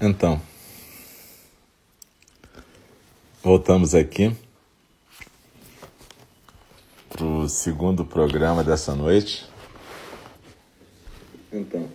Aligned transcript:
Então, 0.00 0.40
voltamos 3.42 3.96
aqui 3.96 4.32
para 7.08 7.24
o 7.24 7.48
segundo 7.48 8.04
programa 8.04 8.62
dessa 8.62 8.94
noite. 8.94 9.44
Então, 11.52 11.90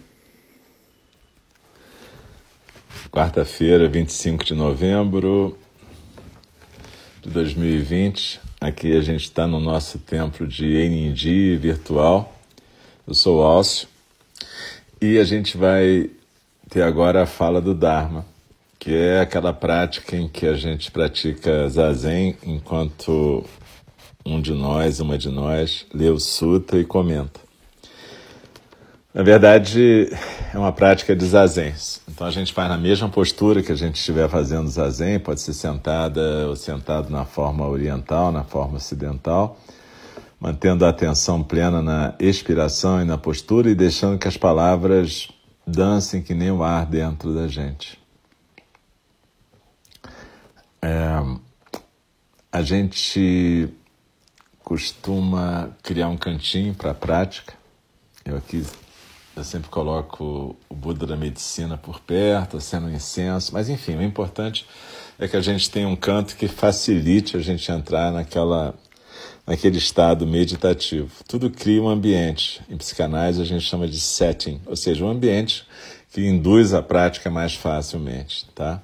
quarta-feira, 3.10 3.88
25 3.88 4.44
de 4.44 4.54
novembro 4.54 5.58
de 7.22 7.30
2020. 7.30 8.42
Aqui 8.60 8.98
a 8.98 9.02
gente 9.02 9.24
está 9.24 9.48
no 9.48 9.62
nosso 9.62 9.98
templo 9.98 10.46
de 10.46 10.66
Enindi 10.74 11.56
virtual. 11.56 12.38
Eu 13.08 13.14
sou 13.14 13.40
o 13.40 13.44
Alcio 13.44 13.88
e 15.00 15.18
a 15.18 15.24
gente 15.24 15.56
vai 15.56 16.12
ter 16.70 16.82
agora 16.82 17.24
a 17.24 17.26
fala 17.26 17.62
do 17.62 17.74
Dharma, 17.74 18.26
que 18.80 18.94
é 18.94 19.22
aquela 19.22 19.54
prática 19.54 20.16
em 20.16 20.28
que 20.28 20.46
a 20.46 20.56
gente 20.56 20.92
pratica 20.92 21.70
zazen 21.70 22.38
enquanto 22.44 23.44
um 24.26 24.42
de 24.42 24.54
nós, 24.54 25.00
uma 25.00 25.18
de 25.18 25.30
nós, 25.30 25.86
lê 25.94 26.10
o 26.10 26.20
sutta 26.20 26.78
e 26.78 26.86
comenta. 26.86 27.40
Na 29.14 29.22
verdade, 29.22 30.10
é 30.52 30.58
uma 30.58 30.72
prática 30.72 31.16
de 31.16 31.24
zazen. 31.24 31.72
Então 32.10 32.26
a 32.26 32.32
gente 32.32 32.52
faz 32.52 32.68
na 32.68 32.78
mesma 32.78 33.08
postura 33.08 33.62
que 33.62 33.72
a 33.72 33.76
gente 33.76 33.96
estiver 33.96 34.28
fazendo 34.28 34.68
zazen, 34.68 35.20
pode 35.20 35.40
ser 35.40 35.54
sentada 35.54 36.48
ou 36.48 36.56
sentado 36.56 37.12
na 37.12 37.24
forma 37.24 37.68
oriental, 37.68 38.32
na 38.32 38.44
forma 38.44 38.78
ocidental, 38.78 39.60
mantendo 40.40 40.84
a 40.84 40.90
atenção 40.90 41.44
plena 41.44 41.80
na 41.80 42.16
expiração 42.20 43.02
e 43.02 43.06
na 43.06 43.18
postura 43.18 43.70
e 43.70 43.76
deixando 43.76 44.18
que 44.18 44.28
as 44.28 44.36
palavras 44.36 45.30
dancem 45.66 46.22
que 46.22 46.34
nem 46.34 46.52
o 46.52 46.64
ar 46.64 46.86
dentro 46.86 47.34
da 47.34 47.48
gente. 47.48 48.00
É, 50.82 51.40
a 52.52 52.62
gente 52.62 53.70
costuma 54.64 55.76
criar 55.82 56.10
um 56.10 56.18
cantinho 56.18 56.74
para 56.74 56.92
a 56.92 56.96
prática. 56.96 57.54
Eu 58.26 58.38
aqui 58.38 58.66
eu 59.36 59.44
sempre 59.44 59.68
coloco 59.70 60.56
o 60.70 60.76
Buda 60.76 61.08
da 61.08 61.16
medicina 61.16 61.76
por 61.76 62.00
perto, 62.00 62.62
sendo 62.62 62.86
um 62.86 62.94
incenso, 62.94 63.52
mas 63.52 63.68
enfim, 63.68 63.96
o 63.96 64.04
importante 64.04 64.68
é 65.18 65.28
que 65.28 65.36
a 65.36 65.42
gente 65.42 65.72
tenha 65.72 65.88
um 65.88 65.96
canto 65.96 66.36
que 66.36 66.48
facilite 66.48 67.36
a 67.36 67.40
gente 67.40 67.72
entrar 67.72 68.12
naquela 68.12 68.76
naquele 69.46 69.78
estado 69.78 70.26
meditativo. 70.26 71.12
Tudo 71.28 71.50
cria 71.50 71.82
um 71.82 71.90
ambiente. 71.90 72.62
Em 72.70 72.78
psicanálise 72.78 73.42
a 73.42 73.46
gente 73.46 73.66
chama 73.66 73.88
de 73.88 74.00
setting, 74.00 74.62
ou 74.66 74.76
seja, 74.76 75.04
um 75.04 75.10
ambiente 75.10 75.66
que 76.12 76.26
induz 76.26 76.74
a 76.74 76.82
prática 76.82 77.30
mais 77.30 77.56
facilmente, 77.56 78.46
tá? 78.54 78.82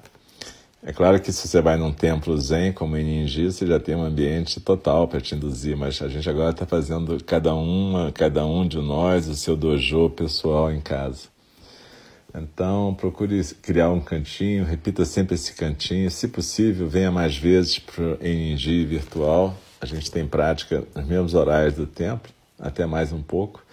É 0.82 0.92
claro 0.94 1.20
que 1.20 1.30
se 1.30 1.46
você 1.46 1.60
vai 1.60 1.76
num 1.76 1.92
templo 1.92 2.36
zen, 2.38 2.72
como 2.72 2.96
em 2.96 3.04
Ninji, 3.04 3.44
você 3.52 3.66
já 3.66 3.78
tem 3.78 3.94
um 3.94 4.02
ambiente 4.02 4.58
total 4.60 5.06
para 5.06 5.20
te 5.20 5.34
induzir, 5.34 5.76
mas 5.76 6.00
a 6.00 6.08
gente 6.08 6.28
agora 6.28 6.52
está 6.52 6.64
fazendo 6.64 7.22
cada 7.22 7.54
um, 7.54 8.10
cada 8.14 8.46
um 8.46 8.66
de 8.66 8.78
nós 8.78 9.28
o 9.28 9.34
seu 9.34 9.54
dojo 9.54 10.08
pessoal 10.08 10.72
em 10.72 10.80
casa. 10.80 11.28
Então, 12.34 12.94
procure 12.94 13.44
criar 13.60 13.90
um 13.90 14.00
cantinho, 14.00 14.64
repita 14.64 15.04
sempre 15.04 15.34
esse 15.34 15.52
cantinho. 15.52 16.10
Se 16.10 16.28
possível, 16.28 16.88
venha 16.88 17.10
mais 17.10 17.36
vezes 17.36 17.78
para 17.78 18.02
o 18.02 18.18
Ninji 18.22 18.86
virtual, 18.86 19.54
a 19.80 19.86
gente 19.86 20.10
tem 20.10 20.26
prática 20.26 20.84
nos 20.94 21.06
mesmos 21.06 21.34
horários 21.34 21.74
do 21.74 21.86
templo, 21.86 22.30
até 22.58 22.84
mais 22.86 23.12
um 23.12 23.22
pouco, 23.22 23.64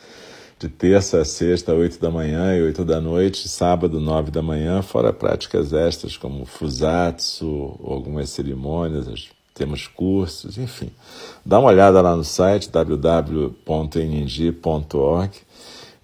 de 0.59 0.69
terça 0.69 1.21
a 1.21 1.25
sexta, 1.25 1.73
oito 1.73 1.99
da 1.99 2.09
manhã 2.09 2.55
e 2.55 2.61
oito 2.61 2.83
da 2.83 2.99
noite, 2.99 3.47
sábado, 3.47 3.99
nove 3.99 4.31
da 4.31 4.41
manhã, 4.41 4.81
fora 4.81 5.13
práticas 5.13 5.73
extras 5.73 6.17
como 6.17 6.45
fusatsu, 6.45 7.79
algumas 7.83 8.29
cerimônias, 8.29 9.29
temos 9.53 9.87
cursos, 9.87 10.57
enfim. 10.57 10.89
Dá 11.45 11.59
uma 11.59 11.69
olhada 11.69 11.99
lá 12.01 12.15
no 12.15 12.23
site 12.23 12.69
www.nng.org 12.69 13.57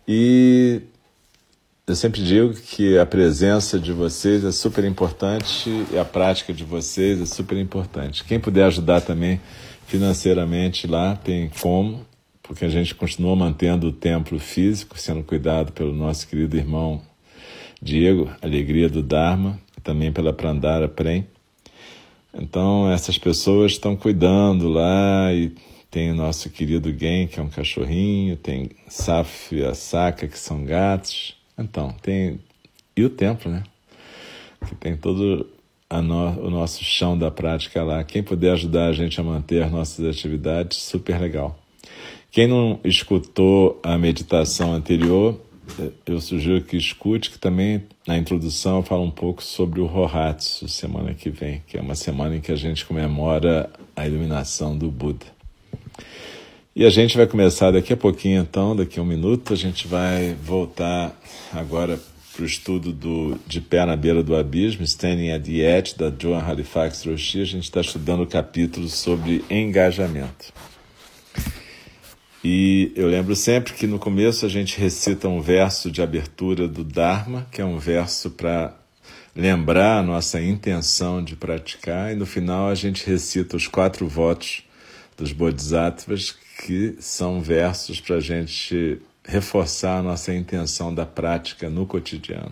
e 0.08 0.82
eu 1.86 1.96
sempre 1.96 2.24
digo 2.24 2.54
que 2.54 2.98
a 2.98 3.06
presença 3.06 3.80
de 3.80 3.92
vocês 3.92 4.44
é 4.44 4.52
super 4.52 4.84
importante 4.86 5.70
e 5.92 5.98
a 5.98 6.06
prática 6.06 6.54
de 6.54 6.64
vocês 6.64 7.22
é 7.22 7.26
super 7.26 7.58
importante. 7.58 8.24
Quem 8.24 8.40
puder 8.40 8.66
ajudar 8.66 9.02
também 9.02 9.42
financeiramente 9.94 10.88
lá 10.88 11.16
tem 11.16 11.52
como, 11.62 12.04
porque 12.42 12.66
a 12.66 12.70
gente 12.70 12.96
continua 12.96 13.36
mantendo 13.36 13.90
o 13.90 13.92
templo 13.92 14.40
físico, 14.40 14.98
sendo 14.98 15.24
cuidado 15.24 15.72
pelo 15.72 15.94
nosso 15.94 16.28
querido 16.28 16.58
irmão 16.58 17.00
Diego, 17.80 18.28
Alegria 18.42 18.90
do 18.90 19.04
Dharma, 19.04 19.60
e 19.78 19.82
também 19.82 20.12
pela 20.12 20.34
Prandara 20.34 20.90
Prem. 20.90 21.28
Então, 22.34 22.92
essas 22.92 23.20
pessoas 23.20 23.74
estão 23.74 23.96
cuidando 23.96 24.68
lá 24.68 25.32
e 25.32 25.54
tem 25.92 26.10
o 26.10 26.16
nosso 26.16 26.50
querido 26.50 26.92
Gen, 26.92 27.28
que 27.28 27.40
é 27.40 27.44
um 27.44 27.50
cachorrinho, 27.50 28.36
tem 28.36 28.72
Saf 28.88 29.56
e 29.56 29.64
a 29.64 29.76
Saka, 29.76 30.28
que 30.28 30.40
são 30.40 30.66
gatos. 30.66 31.38
Então, 31.56 31.96
tem. 32.02 32.40
E 32.98 33.04
o 33.04 33.12
templo, 33.12 33.52
né? 33.52 33.62
Que 34.68 34.74
tem 34.74 34.98
todo 34.98 35.48
no, 36.02 36.48
o 36.48 36.50
nosso 36.50 36.84
chão 36.84 37.18
da 37.18 37.30
prática 37.30 37.84
lá. 37.84 38.04
Quem 38.04 38.24
puder 38.24 38.54
ajudar 38.54 38.88
a 38.88 38.94
gente 38.94 39.20
a 39.20 39.24
manter 39.24 39.70
nossas 39.70 40.06
atividades, 40.06 40.80
super 40.80 41.20
legal. 41.20 41.58
Quem 42.32 42.48
não 42.48 42.80
escutou 42.84 43.80
a 43.84 43.98
meditação 43.98 44.74
anterior, 44.74 45.40
eu 46.06 46.20
sugiro 46.20 46.62
que 46.62 46.76
escute, 46.76 47.30
que 47.30 47.40
também 47.40 47.84
na 48.08 48.18
introdução 48.18 48.78
eu 48.78 48.84
falo 48.84 49.04
um 49.04 49.12
pouco 49.12 49.44
sobre 49.44 49.80
o 49.80 49.86
Rohatsu, 49.86 50.68
semana 50.68 51.14
que 51.14 51.30
vem, 51.30 51.62
que 51.68 51.78
é 51.78 51.82
uma 51.82 51.96
semana 51.96 52.36
em 52.36 52.42
que 52.42 52.52
a 52.52 52.56
gente 52.56 52.86
comemora 52.86 53.70
a 53.96 54.08
iluminação 54.08 54.78
do 54.78 54.90
Buda. 54.90 55.26
E 56.76 56.84
a 56.86 56.90
gente 56.90 57.16
vai 57.16 57.28
começar 57.28 57.70
daqui 57.70 57.94
a 57.94 57.98
pouquinho, 57.98 58.42
então, 58.42 58.76
daqui 58.76 59.00
a 59.00 59.04
um 59.04 59.06
minuto, 59.06 59.54
a 59.54 59.56
gente 59.56 59.88
vai 59.88 60.34
voltar 60.34 61.16
agora 61.54 62.00
para 62.34 62.44
o 62.44 62.46
estudo 62.46 62.92
do 62.92 63.40
De 63.46 63.62
Pé 63.62 63.86
na 63.86 63.96
Beira 63.96 64.24
do 64.24 64.36
Abismo, 64.36 64.84
Standing 64.84 65.32
at 65.32 65.44
the 65.44 65.78
Edge, 65.78 65.96
da 65.96 66.12
Joan 66.12 66.40
Halifax 66.40 67.06
Roshi. 67.06 67.42
A 67.42 67.46
gente 67.46 67.66
está 67.66 67.80
estudando 67.80 68.24
o 68.24 68.28
capítulo 68.28 68.90
sobre 68.90 69.46
engajamento. 69.50 70.52
E 72.44 72.92
eu 72.96 73.08
lembro 73.08 73.36
sempre 73.36 73.74
que 73.74 73.86
no 73.86 74.00
começo 74.00 74.46
a 74.46 74.50
gente 74.50 74.80
recita 74.80 75.30
um 75.30 75.40
verso 75.40 75.92
de 75.92 76.02
abertura 76.02 76.68
do 76.68 76.84
Dharma, 76.84 77.48
que 77.52 77.62
é 77.62 77.66
um 77.66 77.78
verso 77.78 78.32
para 78.32 78.76
lembrar 79.36 80.00
a 80.00 80.04
nossa 80.04 80.42
intenção 80.42 81.24
de 81.24 81.36
praticar, 81.36 82.12
e 82.12 82.16
no 82.16 82.26
final 82.26 82.68
a 82.68 82.76
gente 82.76 83.06
recita 83.06 83.56
os 83.56 83.68
quatro 83.68 84.08
votos 84.08 84.64
dos 85.16 85.32
Bodhisattvas, 85.32 86.36
que 86.66 86.96
são 87.00 87.42
versos 87.42 88.02
para 88.02 88.18
a 88.18 88.20
gente 88.20 89.00
reforçar 89.26 90.00
a 90.00 90.04
nossa 90.04 90.34
intenção 90.34 90.94
da 90.94 91.06
prática 91.06 91.70
no 91.70 91.86
cotidiano. 91.86 92.52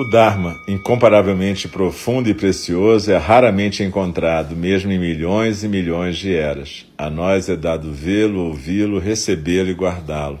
O 0.00 0.04
Dharma, 0.04 0.58
incomparavelmente 0.66 1.68
profundo 1.68 2.30
e 2.30 2.32
precioso, 2.32 3.12
é 3.12 3.18
raramente 3.18 3.82
encontrado, 3.82 4.56
mesmo 4.56 4.90
em 4.90 4.98
milhões 4.98 5.62
e 5.62 5.68
milhões 5.68 6.16
de 6.16 6.34
eras. 6.34 6.86
A 6.96 7.10
nós 7.10 7.50
é 7.50 7.54
dado 7.54 7.92
vê-lo, 7.92 8.46
ouvi-lo, 8.46 8.98
recebê-lo 8.98 9.68
e 9.68 9.74
guardá-lo. 9.74 10.40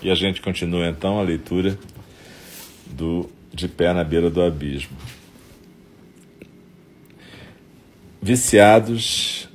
E 0.00 0.10
a 0.10 0.14
gente 0.14 0.40
continua 0.40 0.88
então 0.88 1.18
a 1.18 1.22
leitura 1.22 1.76
do 2.86 3.28
De 3.52 3.66
Pé 3.66 3.92
na 3.92 4.04
Beira 4.04 4.30
do 4.30 4.40
Abismo. 4.40 4.96
Viciados 8.22 9.48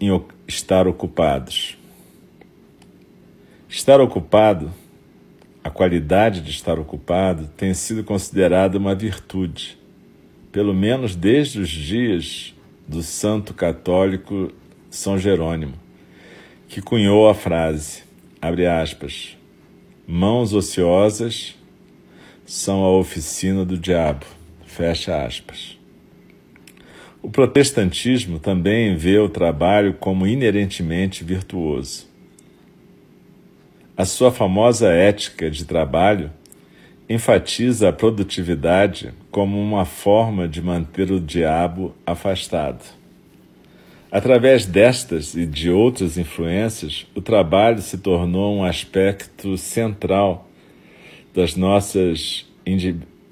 em 0.00 0.08
estar 0.48 0.88
ocupados. 0.88 1.78
Estar 3.68 4.00
ocupado, 4.00 4.72
a 5.62 5.70
qualidade 5.70 6.40
de 6.40 6.50
estar 6.50 6.78
ocupado, 6.80 7.48
tem 7.56 7.72
sido 7.72 8.02
considerada 8.02 8.76
uma 8.76 8.96
virtude, 8.96 9.78
pelo 10.50 10.74
menos 10.74 11.14
desde 11.14 11.60
os 11.60 11.68
dias 11.68 12.52
do 12.86 13.00
santo 13.00 13.54
católico 13.54 14.52
São 14.90 15.16
Jerônimo, 15.16 15.74
que 16.68 16.82
cunhou 16.82 17.28
a 17.28 17.34
frase, 17.34 18.02
abre 18.40 18.66
aspas, 18.66 19.36
mãos 20.06 20.52
ociosas 20.52 21.54
são 22.44 22.82
a 22.84 22.90
oficina 22.98 23.64
do 23.64 23.78
diabo, 23.78 24.26
fecha 24.66 25.24
aspas. 25.24 25.78
O 27.22 27.30
protestantismo 27.30 28.40
também 28.40 28.96
vê 28.96 29.18
o 29.18 29.28
trabalho 29.28 29.94
como 29.94 30.26
inerentemente 30.26 31.22
virtuoso. 31.22 32.08
A 33.96 34.04
sua 34.04 34.32
famosa 34.32 34.88
ética 34.88 35.48
de 35.48 35.64
trabalho 35.64 36.32
enfatiza 37.08 37.88
a 37.88 37.92
produtividade 37.92 39.14
como 39.30 39.60
uma 39.60 39.84
forma 39.84 40.48
de 40.48 40.60
manter 40.60 41.12
o 41.12 41.20
diabo 41.20 41.94
afastado. 42.04 43.01
Através 44.12 44.66
destas 44.66 45.34
e 45.34 45.46
de 45.46 45.70
outras 45.70 46.18
influências, 46.18 47.06
o 47.14 47.22
trabalho 47.22 47.80
se 47.80 47.96
tornou 47.96 48.54
um 48.54 48.62
aspecto 48.62 49.56
central 49.56 50.46
das 51.34 51.56
nossas 51.56 52.46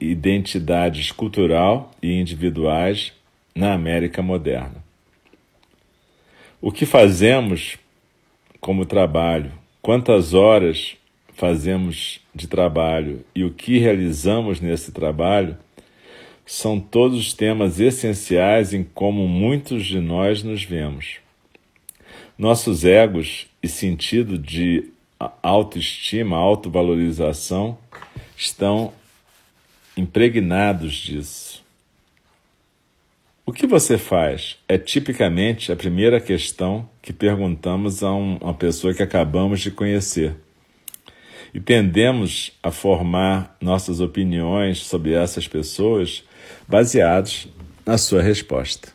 identidades 0.00 1.12
cultural 1.12 1.90
e 2.02 2.18
individuais 2.18 3.12
na 3.54 3.74
América 3.74 4.22
moderna. 4.22 4.82
O 6.62 6.72
que 6.72 6.86
fazemos 6.86 7.76
como 8.58 8.86
trabalho, 8.86 9.52
quantas 9.82 10.32
horas 10.32 10.96
fazemos 11.34 12.22
de 12.34 12.46
trabalho 12.46 13.22
e 13.34 13.44
o 13.44 13.50
que 13.50 13.76
realizamos 13.76 14.62
nesse 14.62 14.92
trabalho 14.92 15.58
são 16.50 16.80
todos 16.80 17.32
temas 17.32 17.78
essenciais 17.78 18.74
em 18.74 18.82
como 18.82 19.28
muitos 19.28 19.86
de 19.86 20.00
nós 20.00 20.42
nos 20.42 20.64
vemos. 20.64 21.18
Nossos 22.36 22.84
egos 22.84 23.46
e 23.62 23.68
sentido 23.68 24.36
de 24.36 24.90
autoestima, 25.40 26.36
autovalorização 26.36 27.78
estão 28.36 28.92
impregnados 29.96 30.94
disso. 30.94 31.64
O 33.46 33.52
que 33.52 33.64
você 33.64 33.96
faz 33.96 34.58
é 34.66 34.76
tipicamente 34.76 35.70
a 35.70 35.76
primeira 35.76 36.20
questão 36.20 36.88
que 37.00 37.12
perguntamos 37.12 38.02
a 38.02 38.10
uma 38.10 38.54
pessoa 38.54 38.92
que 38.92 39.04
acabamos 39.04 39.60
de 39.60 39.70
conhecer. 39.70 40.34
E 41.54 41.60
tendemos 41.60 42.50
a 42.60 42.72
formar 42.72 43.56
nossas 43.60 44.00
opiniões 44.00 44.78
sobre 44.80 45.12
essas 45.12 45.46
pessoas 45.46 46.24
baseados 46.66 47.48
na 47.84 47.98
sua 47.98 48.22
resposta. 48.22 48.88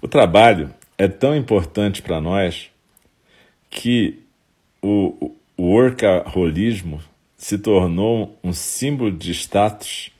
O 0.00 0.08
trabalho 0.08 0.72
é 0.98 1.08
tão 1.08 1.34
importante 1.34 2.02
para 2.02 2.20
nós 2.20 2.70
que 3.70 4.22
o, 4.82 5.34
o 5.56 5.62
workaholismo 5.62 7.02
se 7.36 7.58
tornou 7.58 8.38
um 8.42 8.52
símbolo 8.52 9.10
de 9.10 9.32
status 9.32 10.10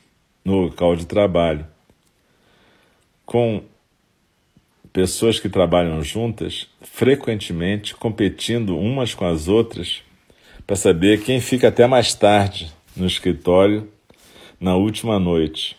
no 0.45 0.63
local 0.63 0.95
de 0.97 1.07
trabalho 1.07 1.67
com 3.25 3.63
pessoas 4.93 5.39
que 5.39 5.49
trabalham 5.49 6.03
juntas, 6.03 6.69
frequentemente 6.81 7.95
competindo 7.95 8.79
umas 8.79 9.13
com 9.13 9.27
as 9.27 9.49
outras 9.49 10.03
para 10.67 10.77
saber 10.77 11.23
quem 11.23 11.41
fica 11.41 11.69
até 11.69 11.87
mais 11.87 12.15
tarde 12.15 12.73
no 12.97 13.07
escritório 13.07 13.91
na 14.59 14.75
última 14.75 15.19
noite 15.19 15.77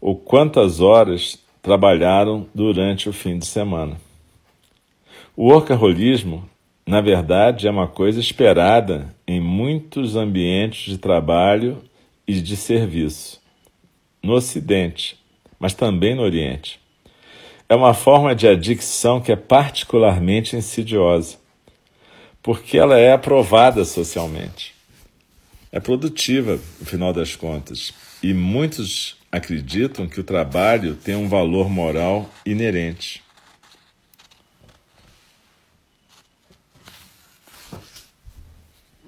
ou 0.00 0.16
quantas 0.16 0.80
horas 0.80 1.38
trabalharam 1.62 2.46
durante 2.54 3.08
o 3.08 3.12
fim 3.12 3.38
de 3.38 3.46
semana. 3.46 3.96
O 5.36 5.48
workaholismo, 5.48 6.48
na 6.86 7.00
verdade, 7.00 7.68
é 7.68 7.70
uma 7.70 7.86
coisa 7.86 8.18
esperada 8.18 9.14
em 9.26 9.40
muitos 9.40 10.16
ambientes 10.16 10.90
de 10.90 10.98
trabalho 10.98 11.82
e 12.26 12.40
de 12.40 12.56
serviço, 12.56 13.40
no 14.22 14.34
Ocidente, 14.34 15.18
mas 15.58 15.74
também 15.74 16.14
no 16.14 16.22
Oriente 16.22 16.80
é 17.70 17.74
uma 17.76 17.94
forma 17.94 18.34
de 18.34 18.48
adicção 18.48 19.20
que 19.20 19.30
é 19.30 19.36
particularmente 19.36 20.56
insidiosa, 20.56 21.36
porque 22.42 22.76
ela 22.76 22.98
é 22.98 23.12
aprovada 23.12 23.84
socialmente. 23.84 24.74
É 25.70 25.78
produtiva, 25.78 26.58
no 26.80 26.84
final 26.84 27.12
das 27.12 27.36
contas, 27.36 27.94
e 28.20 28.34
muitos 28.34 29.16
acreditam 29.30 30.08
que 30.08 30.20
o 30.20 30.24
trabalho 30.24 30.94
tem 30.94 31.14
um 31.14 31.28
valor 31.28 31.68
moral 31.68 32.28
inerente. 32.44 33.22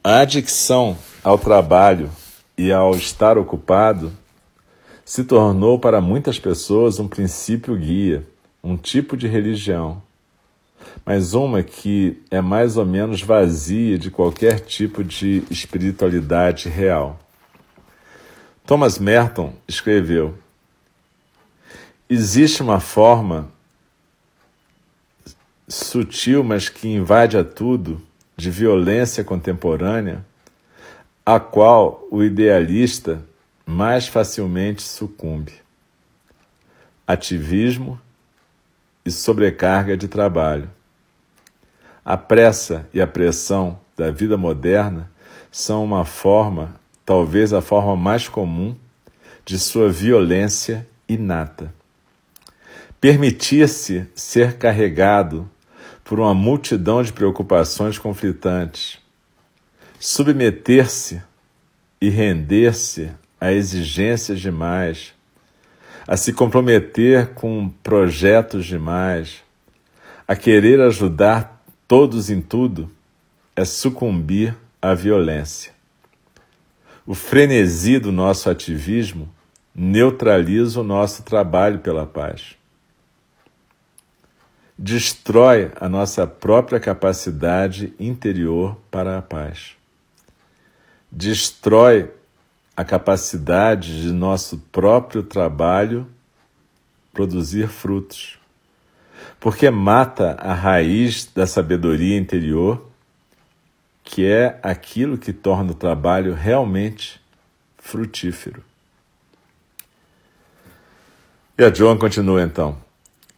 A 0.04 0.20
adicção 0.20 0.98
ao 1.22 1.38
trabalho 1.38 2.10
e 2.58 2.72
ao 2.72 2.94
estar 2.94 3.38
ocupado 3.38 4.12
se 5.04 5.24
tornou 5.24 5.78
para 5.78 6.00
muitas 6.00 6.38
pessoas 6.38 6.98
um 6.98 7.06
princípio 7.06 7.76
guia 7.76 8.26
um 8.62 8.76
tipo 8.76 9.16
de 9.16 9.26
religião, 9.26 10.00
mas 11.04 11.34
uma 11.34 11.62
que 11.62 12.22
é 12.30 12.40
mais 12.40 12.76
ou 12.76 12.86
menos 12.86 13.20
vazia 13.20 13.98
de 13.98 14.10
qualquer 14.10 14.60
tipo 14.60 15.02
de 15.02 15.42
espiritualidade 15.50 16.68
real. 16.68 17.18
Thomas 18.72 18.98
Merton 18.98 19.52
escreveu: 19.68 20.34
Existe 22.08 22.62
uma 22.62 22.80
forma 22.80 23.52
sutil, 25.68 26.42
mas 26.42 26.70
que 26.70 26.88
invade 26.88 27.36
a 27.36 27.44
tudo, 27.44 28.00
de 28.34 28.50
violência 28.50 29.22
contemporânea, 29.22 30.24
a 31.26 31.38
qual 31.38 32.08
o 32.10 32.22
idealista 32.22 33.22
mais 33.66 34.08
facilmente 34.08 34.80
sucumbe. 34.80 35.52
Ativismo 37.06 38.00
e 39.04 39.10
sobrecarga 39.10 39.98
de 39.98 40.08
trabalho. 40.08 40.70
A 42.02 42.16
pressa 42.16 42.88
e 42.94 43.02
a 43.02 43.06
pressão 43.06 43.78
da 43.94 44.10
vida 44.10 44.38
moderna 44.38 45.10
são 45.50 45.84
uma 45.84 46.06
forma, 46.06 46.80
talvez 47.04 47.52
a 47.52 47.60
forma 47.60 47.96
mais 47.96 48.28
comum, 48.28 48.76
de 49.44 49.58
sua 49.58 49.88
violência 49.88 50.86
inata. 51.08 51.74
Permitir-se 53.00 54.06
ser 54.14 54.56
carregado 54.56 55.50
por 56.04 56.20
uma 56.20 56.34
multidão 56.34 57.02
de 57.02 57.12
preocupações 57.12 57.98
conflitantes, 57.98 58.98
submeter-se 59.98 61.22
e 62.00 62.08
render-se 62.08 63.10
a 63.40 63.52
exigências 63.52 64.40
demais, 64.40 65.12
a 66.06 66.16
se 66.16 66.32
comprometer 66.32 67.34
com 67.34 67.68
projetos 67.82 68.66
demais, 68.66 69.42
a 70.26 70.36
querer 70.36 70.80
ajudar 70.80 71.64
todos 71.88 72.30
em 72.30 72.40
tudo, 72.40 72.90
é 73.54 73.64
sucumbir 73.64 74.56
à 74.80 74.94
violência. 74.94 75.72
O 77.12 77.14
frenesi 77.14 77.98
do 77.98 78.10
nosso 78.10 78.48
ativismo 78.48 79.28
neutraliza 79.74 80.80
o 80.80 80.82
nosso 80.82 81.22
trabalho 81.22 81.80
pela 81.80 82.06
paz. 82.06 82.56
Destrói 84.78 85.70
a 85.78 85.90
nossa 85.90 86.26
própria 86.26 86.80
capacidade 86.80 87.92
interior 88.00 88.78
para 88.90 89.18
a 89.18 89.20
paz. 89.20 89.76
Destrói 91.10 92.10
a 92.74 92.82
capacidade 92.82 94.00
de 94.00 94.10
nosso 94.10 94.56
próprio 94.72 95.22
trabalho 95.22 96.06
produzir 97.12 97.68
frutos. 97.68 98.38
Porque 99.38 99.68
mata 99.68 100.30
a 100.40 100.54
raiz 100.54 101.30
da 101.34 101.46
sabedoria 101.46 102.16
interior, 102.16 102.90
que 104.12 104.26
é 104.26 104.58
aquilo 104.62 105.16
que 105.16 105.32
torna 105.32 105.72
o 105.72 105.74
trabalho 105.74 106.34
realmente 106.34 107.18
frutífero. 107.78 108.62
E 111.56 111.64
a 111.64 111.70
John 111.70 111.96
continua 111.96 112.42
então. 112.42 112.76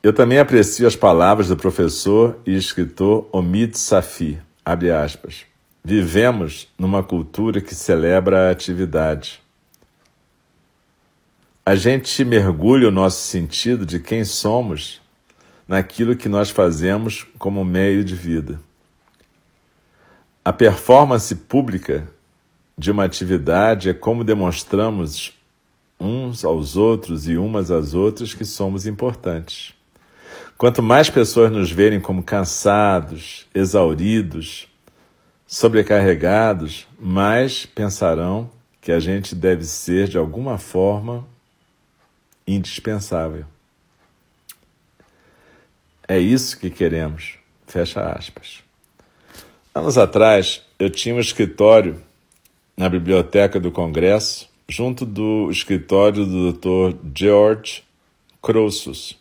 Eu 0.02 0.12
também 0.12 0.40
aprecio 0.40 0.85
as 0.85 0.97
palavras 0.97 1.47
do 1.47 1.57
professor 1.57 2.40
e 2.45 2.57
escritor 2.57 3.28
Omid 3.31 3.78
Safi, 3.78 4.37
abre 4.64 4.90
aspas. 4.90 5.47
Vivemos 5.85 6.66
numa 6.76 7.04
cultura 7.04 7.61
que 7.61 7.73
celebra 7.73 8.49
a 8.49 8.50
atividade, 8.50 9.40
a 11.64 11.76
gente 11.76 12.25
mergulha 12.25 12.88
o 12.88 12.90
nosso 12.90 13.25
sentido 13.28 13.87
de 13.87 14.00
quem 14.00 14.25
somos 14.25 15.00
naquilo 15.69 16.16
que 16.16 16.28
nós 16.28 16.50
fazemos 16.50 17.25
como 17.38 17.64
meio 17.64 18.02
de 18.02 18.16
vida. 18.16 18.59
A 20.45 20.53
performance 20.53 21.35
pública 21.35 22.07
de 22.77 22.91
uma 22.91 23.05
atividade 23.05 23.89
é 23.89 23.95
como 23.95 24.23
demonstramos 24.23 25.33
uns 25.99 26.45
aos 26.45 26.77
outros 26.77 27.27
e 27.27 27.39
umas 27.39 27.71
às 27.71 27.95
outras 27.95 28.35
que 28.35 28.45
somos 28.45 28.87
importantes. 28.87 29.73
Quanto 30.59 30.83
mais 30.83 31.09
pessoas 31.09 31.51
nos 31.51 31.71
verem 31.71 31.99
como 31.99 32.23
cansados, 32.23 33.47
exauridos, 33.55 34.69
sobrecarregados, 35.47 36.87
mais 36.99 37.65
pensarão 37.65 38.51
que 38.83 38.93
a 38.93 39.01
gente 39.01 39.35
deve 39.35 39.65
ser, 39.65 40.09
de 40.09 40.19
alguma 40.19 40.59
forma, 40.59 41.27
indispensável. 42.47 43.47
É 46.07 46.19
isso 46.19 46.59
que 46.59 46.69
queremos. 46.69 47.39
Fecha 47.67 48.03
aspas. 48.13 48.63
Anos 49.75 49.99
atrás, 49.99 50.62
eu 50.78 50.88
tinha 50.88 51.16
um 51.16 51.19
escritório 51.19 52.00
na 52.76 52.88
biblioteca 52.88 53.59
do 53.59 53.73
Congresso, 53.73 54.49
junto 54.69 55.04
do 55.04 55.50
escritório 55.50 56.25
do 56.25 56.52
Dr. 56.52 56.97
George 57.12 57.83
Crossus, 58.40 59.19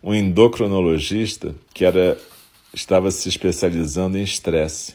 um 0.00 0.14
endocrinologista 0.14 1.56
que 1.74 1.84
era, 1.84 2.16
estava 2.72 3.10
se 3.10 3.28
especializando 3.28 4.16
em 4.16 4.22
estresse. 4.22 4.94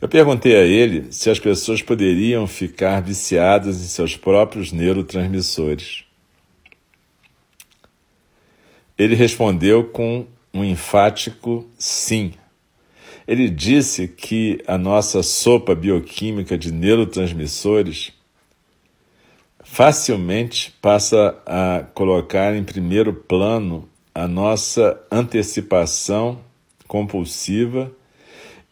Eu 0.00 0.08
perguntei 0.08 0.56
a 0.56 0.64
ele 0.64 1.12
se 1.12 1.30
as 1.30 1.38
pessoas 1.38 1.80
poderiam 1.80 2.48
ficar 2.48 3.00
viciadas 3.00 3.80
em 3.80 3.86
seus 3.86 4.16
próprios 4.16 4.72
neurotransmissores. 4.72 6.02
Ele 8.98 9.14
respondeu 9.14 9.84
com 9.84 10.26
um 10.52 10.64
enfático 10.64 11.64
sim. 11.78 12.32
Ele 13.26 13.48
disse 13.48 14.08
que 14.08 14.62
a 14.66 14.76
nossa 14.76 15.22
sopa 15.22 15.74
bioquímica 15.74 16.56
de 16.58 16.72
neurotransmissores 16.72 18.12
facilmente 19.62 20.74
passa 20.82 21.40
a 21.46 21.84
colocar 21.94 22.56
em 22.56 22.64
primeiro 22.64 23.12
plano 23.12 23.88
a 24.14 24.26
nossa 24.26 25.00
antecipação 25.10 26.40
compulsiva 26.88 27.92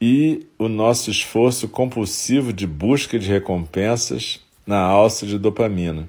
e 0.00 0.46
o 0.58 0.68
nosso 0.68 1.10
esforço 1.10 1.68
compulsivo 1.68 2.52
de 2.52 2.66
busca 2.66 3.18
de 3.18 3.28
recompensas 3.28 4.40
na 4.66 4.80
alça 4.80 5.26
de 5.26 5.38
dopamina 5.38 6.08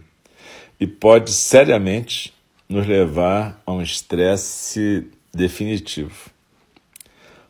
e 0.80 0.88
pode 0.88 1.32
seriamente 1.32 2.34
nos 2.68 2.88
levar 2.88 3.62
a 3.66 3.72
um 3.72 3.82
estresse 3.82 5.08
definitivo. 5.34 6.30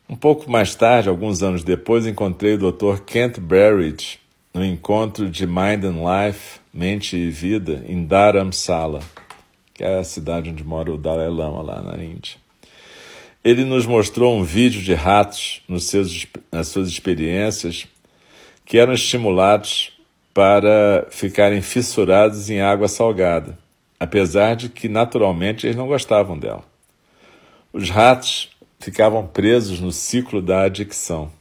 Um 0.10 0.16
pouco 0.16 0.50
mais 0.50 0.74
tarde, 0.74 1.08
alguns 1.08 1.44
anos 1.44 1.64
depois, 1.64 2.08
encontrei 2.08 2.56
o 2.56 2.72
Dr. 2.72 3.02
Kent 3.06 3.40
Berridge 3.40 4.20
no 4.54 4.66
encontro 4.66 5.30
de 5.30 5.46
Mind 5.46 5.84
and 5.84 6.02
Life, 6.04 6.60
Mente 6.74 7.16
e 7.16 7.30
Vida, 7.30 7.84
em 7.88 8.04
Dharamsala, 8.04 9.02
que 9.74 9.84
é 9.84 10.00
a 10.00 10.04
cidade 10.04 10.50
onde 10.50 10.64
mora 10.64 10.92
o 10.92 10.98
Dalai 10.98 11.30
Lama, 11.30 11.62
lá 11.62 11.82
na 11.82 12.04
Índia. 12.04 12.38
Ele 13.44 13.64
nos 13.64 13.86
mostrou 13.86 14.36
um 14.36 14.44
vídeo 14.44 14.82
de 14.82 14.94
ratos 14.94 15.62
nos 15.68 15.86
seus, 15.86 16.26
nas 16.52 16.68
suas 16.68 16.90
experiências 16.90 17.88
que 18.66 18.78
eram 18.78 18.94
estimulados 18.94 19.94
para 20.34 21.08
ficarem 21.12 21.62
fissurados 21.62 22.50
em 22.50 22.62
água 22.62 22.88
salgada 22.88 23.58
apesar 24.00 24.56
de 24.56 24.70
que 24.70 24.88
naturalmente 24.88 25.68
eles 25.68 25.76
não 25.76 25.88
gostavam 25.88 26.40
dela. 26.40 26.64
Os 27.74 27.90
ratos 27.90 28.50
ficavam 28.80 29.28
presos 29.28 29.80
no 29.80 29.92
ciclo 29.92 30.42
da 30.42 30.64
adicção. 30.64 31.32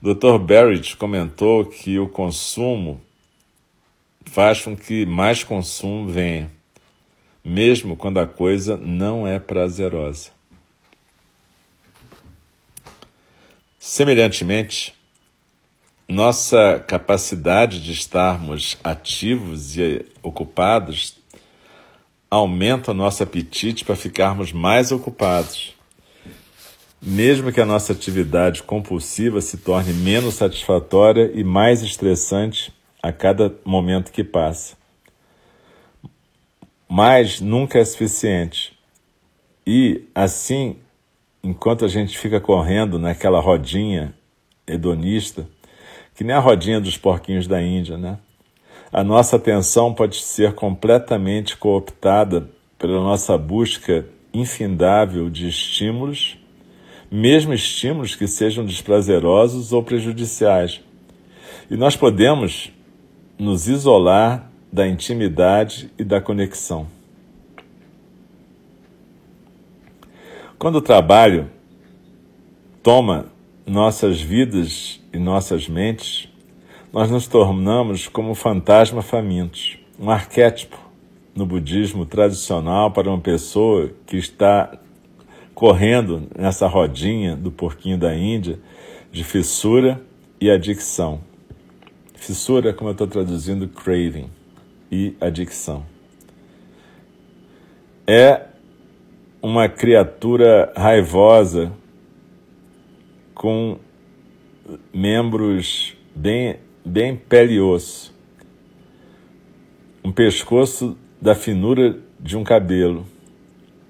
Dr. 0.00 0.38
Barrett 0.38 0.96
comentou 0.96 1.64
que 1.66 1.98
o 1.98 2.08
consumo 2.08 3.00
faz 4.24 4.62
com 4.62 4.76
que 4.76 5.06
mais 5.06 5.44
consumo 5.44 6.08
venha, 6.08 6.50
mesmo 7.44 7.96
quando 7.96 8.18
a 8.18 8.26
coisa 8.26 8.76
não 8.76 9.26
é 9.26 9.38
prazerosa. 9.38 10.30
Semelhantemente, 13.78 14.94
nossa 16.08 16.82
capacidade 16.86 17.82
de 17.82 17.92
estarmos 17.92 18.76
ativos 18.82 19.76
e 19.76 20.04
ocupados 20.22 21.16
aumenta 22.28 22.90
o 22.90 22.94
nosso 22.94 23.22
apetite 23.22 23.84
para 23.84 23.94
ficarmos 23.94 24.52
mais 24.52 24.90
ocupados. 24.90 25.75
Mesmo 27.00 27.52
que 27.52 27.60
a 27.60 27.66
nossa 27.66 27.92
atividade 27.92 28.62
compulsiva 28.62 29.40
se 29.40 29.58
torne 29.58 29.92
menos 29.92 30.34
satisfatória 30.34 31.30
e 31.34 31.44
mais 31.44 31.82
estressante 31.82 32.72
a 33.02 33.12
cada 33.12 33.54
momento 33.64 34.10
que 34.10 34.24
passa. 34.24 34.76
Mas 36.88 37.40
nunca 37.40 37.78
é 37.78 37.84
suficiente. 37.84 38.76
E 39.66 40.04
assim, 40.14 40.76
enquanto 41.42 41.84
a 41.84 41.88
gente 41.88 42.16
fica 42.16 42.40
correndo 42.40 42.98
naquela 42.98 43.40
rodinha 43.40 44.14
hedonista, 44.66 45.48
que 46.14 46.24
nem 46.24 46.34
a 46.34 46.40
rodinha 46.40 46.80
dos 46.80 46.96
porquinhos 46.96 47.46
da 47.46 47.62
Índia, 47.62 47.98
né? 47.98 48.18
a 48.92 49.02
nossa 49.02 49.36
atenção 49.36 49.92
pode 49.92 50.22
ser 50.22 50.54
completamente 50.54 51.56
cooptada 51.56 52.48
pela 52.78 53.00
nossa 53.00 53.36
busca 53.36 54.06
infindável 54.32 55.28
de 55.28 55.48
estímulos, 55.48 56.38
mesmo 57.16 57.54
estímulos 57.54 58.14
que 58.14 58.26
sejam 58.26 58.64
desprazerosos 58.64 59.72
ou 59.72 59.82
prejudiciais. 59.82 60.82
E 61.70 61.76
nós 61.76 61.96
podemos 61.96 62.70
nos 63.38 63.66
isolar 63.68 64.50
da 64.70 64.86
intimidade 64.86 65.90
e 65.98 66.04
da 66.04 66.20
conexão. 66.20 66.86
Quando 70.58 70.76
o 70.76 70.82
trabalho 70.82 71.50
toma 72.82 73.26
nossas 73.66 74.20
vidas 74.20 75.00
e 75.10 75.18
nossas 75.18 75.68
mentes, 75.68 76.28
nós 76.92 77.10
nos 77.10 77.26
tornamos 77.26 78.08
como 78.08 78.34
fantasma 78.34 79.00
famintos, 79.00 79.78
um 79.98 80.10
arquétipo 80.10 80.78
no 81.34 81.46
budismo 81.46 82.04
tradicional 82.04 82.90
para 82.90 83.08
uma 83.08 83.20
pessoa 83.20 83.90
que 84.06 84.18
está 84.18 84.78
correndo 85.56 86.28
nessa 86.36 86.66
rodinha 86.66 87.34
do 87.34 87.50
porquinho 87.50 87.96
da 87.96 88.14
Índia 88.14 88.58
de 89.10 89.24
fissura 89.24 89.98
e 90.38 90.50
adicção. 90.50 91.18
Fissura, 92.14 92.74
como 92.74 92.90
eu 92.90 92.92
estou 92.92 93.06
traduzindo, 93.06 93.66
craving 93.66 94.28
e 94.92 95.16
adicção. 95.18 95.86
É 98.06 98.48
uma 99.40 99.66
criatura 99.66 100.74
raivosa 100.76 101.72
com 103.34 103.78
membros 104.92 105.96
bem 106.14 106.56
bem 106.84 107.16
pele 107.16 107.54
e 107.54 107.60
osso, 107.60 108.14
um 110.04 110.12
pescoço 110.12 110.98
da 111.20 111.34
finura 111.34 111.98
de 112.20 112.36
um 112.36 112.44
cabelo, 112.44 113.06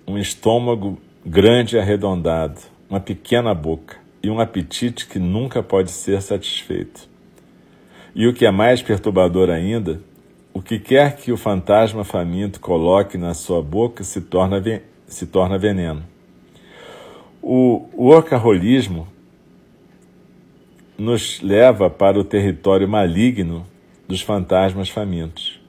um 0.07 0.17
estômago 0.17 0.99
grande 1.29 1.75
e 1.75 1.79
arredondado, 1.81 2.61
uma 2.89 3.01
pequena 3.01 3.53
boca 3.53 3.97
e 4.23 4.31
um 4.31 4.39
apetite 4.39 5.09
que 5.09 5.19
nunca 5.19 5.61
pode 5.61 5.91
ser 5.91 6.23
satisfeito. 6.23 7.09
E 8.15 8.29
o 8.29 8.33
que 8.33 8.47
é 8.47 8.51
mais 8.53 8.81
perturbador 8.81 9.51
ainda, 9.51 10.01
o 10.55 10.63
que 10.63 10.79
quer 10.79 11.17
que 11.17 11.33
o 11.33 11.37
fantasma 11.37 12.05
faminto 12.05 12.61
coloque 12.61 13.19
na 13.19 13.35
sua 13.35 13.61
boca 13.61 14.05
se 14.05 14.21
torna, 14.21 14.63
se 15.09 15.27
torna 15.27 15.59
veneno. 15.59 16.05
O 17.43 17.89
workaholismo 17.93 19.09
nos 20.97 21.41
leva 21.41 21.91
para 21.91 22.19
o 22.19 22.25
território 22.25 22.89
maligno 22.89 23.67
dos 24.07 24.23
fantasmas 24.23 24.89
famintos. 24.89 25.61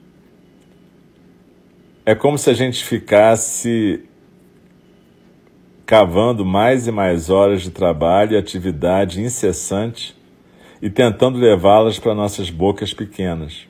É 2.06 2.14
como 2.14 2.38
se 2.38 2.48
a 2.48 2.54
gente 2.54 2.82
ficasse 2.84 4.07
cavando 5.88 6.44
mais 6.44 6.86
e 6.86 6.92
mais 6.92 7.30
horas 7.30 7.62
de 7.62 7.70
trabalho 7.70 8.34
e 8.34 8.36
atividade 8.36 9.22
incessante 9.22 10.14
e 10.82 10.90
tentando 10.90 11.38
levá-las 11.38 11.98
para 11.98 12.14
nossas 12.14 12.50
bocas 12.50 12.92
pequenas, 12.92 13.66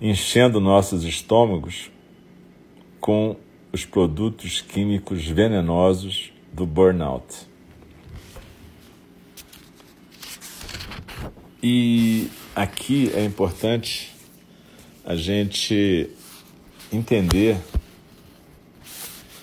enchendo 0.00 0.58
nossos 0.60 1.04
estômagos 1.04 1.92
com 3.00 3.36
os 3.72 3.84
produtos 3.84 4.60
químicos 4.60 5.24
venenosos 5.28 6.32
do 6.52 6.66
burnout. 6.66 7.46
E 11.62 12.28
aqui 12.56 13.12
é 13.14 13.24
importante 13.24 14.12
a 15.04 15.14
gente 15.14 16.10
entender 16.92 17.58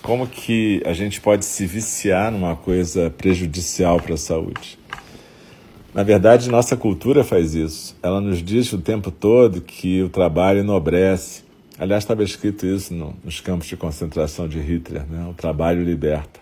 como 0.06 0.24
que 0.28 0.80
a 0.86 0.92
gente 0.92 1.20
pode 1.20 1.44
se 1.44 1.66
viciar 1.66 2.30
numa 2.30 2.54
coisa 2.54 3.10
prejudicial 3.10 4.00
para 4.00 4.14
a 4.14 4.16
saúde. 4.16 4.78
Na 5.92 6.04
verdade, 6.04 6.48
nossa 6.48 6.76
cultura 6.76 7.24
faz 7.24 7.56
isso. 7.56 7.96
Ela 8.00 8.20
nos 8.20 8.40
diz 8.40 8.72
o 8.72 8.78
tempo 8.78 9.10
todo 9.10 9.60
que 9.60 10.04
o 10.04 10.08
trabalho 10.08 10.60
enobrece. 10.60 11.42
Aliás, 11.76 12.04
estava 12.04 12.22
escrito 12.22 12.64
isso 12.64 12.94
no, 12.94 13.16
nos 13.24 13.40
campos 13.40 13.66
de 13.66 13.76
concentração 13.76 14.46
de 14.46 14.60
Hitler, 14.60 15.04
né? 15.10 15.26
o 15.28 15.34
trabalho 15.34 15.82
liberta. 15.82 16.38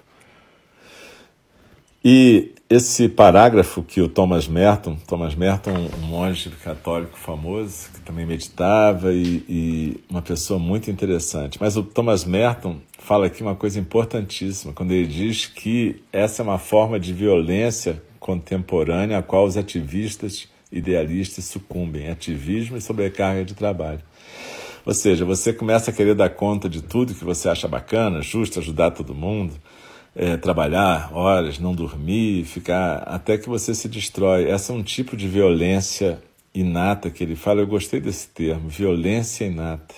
E 2.04 2.52
esse 2.68 3.08
parágrafo 3.08 3.82
que 3.82 4.00
o 4.00 4.08
Thomas 4.08 4.48
Merton, 4.48 4.96
Thomas 5.06 5.34
Merton, 5.34 5.72
um 6.02 6.06
monge 6.06 6.50
católico 6.50 7.18
famoso, 7.18 7.90
que 7.92 8.00
também 8.00 8.24
meditava 8.24 9.12
e, 9.12 9.44
e, 9.48 10.00
uma 10.08 10.22
pessoa 10.22 10.58
muito 10.58 10.90
interessante. 10.90 11.58
Mas 11.60 11.76
o 11.76 11.82
Thomas 11.82 12.24
Merton 12.24 12.78
fala 12.98 13.26
aqui 13.26 13.42
uma 13.42 13.54
coisa 13.54 13.78
importantíssima, 13.78 14.72
quando 14.72 14.92
ele 14.92 15.06
diz 15.06 15.46
que 15.46 16.02
essa 16.10 16.40
é 16.40 16.44
uma 16.44 16.58
forma 16.58 16.98
de 16.98 17.12
violência 17.12 18.02
contemporânea 18.18 19.18
a 19.18 19.22
qual 19.22 19.44
os 19.44 19.56
ativistas 19.58 20.48
idealistas 20.72 21.44
sucumbem, 21.44 22.08
ativismo 22.08 22.76
e 22.76 22.80
sobrecarga 22.80 23.44
de 23.44 23.54
trabalho. 23.54 24.00
Ou 24.86 24.92
seja, 24.92 25.24
você 25.24 25.52
começa 25.52 25.90
a 25.90 25.94
querer 25.94 26.14
dar 26.14 26.30
conta 26.30 26.68
de 26.68 26.82
tudo 26.82 27.14
que 27.14 27.24
você 27.24 27.48
acha 27.48 27.68
bacana, 27.68 28.20
justo, 28.20 28.58
ajudar 28.58 28.90
todo 28.90 29.14
mundo, 29.14 29.54
é, 30.14 30.36
trabalhar 30.36 31.10
horas, 31.12 31.58
não 31.58 31.74
dormir, 31.74 32.44
ficar 32.44 32.98
até 32.98 33.36
que 33.36 33.48
você 33.48 33.74
se 33.74 33.88
destrói. 33.88 34.48
Essa 34.48 34.72
é 34.72 34.76
um 34.76 34.82
tipo 34.82 35.16
de 35.16 35.28
violência 35.28 36.22
inata 36.54 37.10
que 37.10 37.24
ele 37.24 37.34
fala. 37.34 37.60
Eu 37.60 37.66
gostei 37.66 38.00
desse 38.00 38.28
termo, 38.28 38.68
violência 38.68 39.44
inata 39.44 39.94